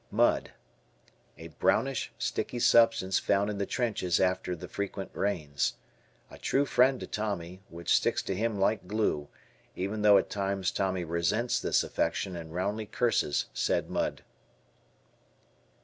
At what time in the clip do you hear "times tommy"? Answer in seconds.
10.31-11.03